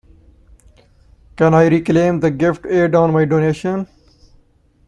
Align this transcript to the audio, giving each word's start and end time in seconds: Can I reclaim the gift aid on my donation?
Can 1.35 1.53
I 1.53 1.67
reclaim 1.67 2.21
the 2.21 2.31
gift 2.31 2.65
aid 2.65 2.95
on 2.95 3.13
my 3.13 3.23
donation? 3.25 3.85